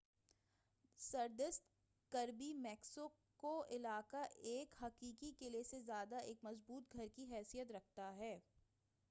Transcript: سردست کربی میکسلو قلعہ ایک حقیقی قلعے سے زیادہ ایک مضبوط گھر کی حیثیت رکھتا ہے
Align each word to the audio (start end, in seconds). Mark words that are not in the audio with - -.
سردست 0.99 1.67
کربی 2.13 2.51
میکسلو 2.53 3.07
قلعہ 3.39 4.01
ایک 4.43 4.75
حقیقی 4.81 5.31
قلعے 5.39 5.63
سے 5.63 5.81
زیادہ 5.81 6.15
ایک 6.23 6.43
مضبوط 6.43 6.93
گھر 6.93 7.07
کی 7.15 7.25
حیثیت 7.31 7.71
رکھتا 7.71 8.13
ہے 8.15 8.37